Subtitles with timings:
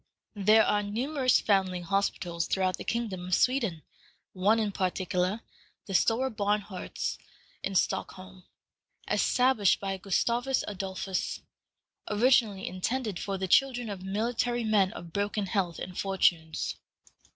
[0.43, 3.83] There are numerous foundling hospitals throughout the kingdom of Sweden;
[4.33, 5.41] one in particular,
[5.85, 7.19] the Stora Barnhorst
[7.61, 8.43] in Stockholm,
[9.07, 11.41] established by Gustavus Adolphus,
[12.09, 16.77] originally intended for the children of military men of broken health and fortunes.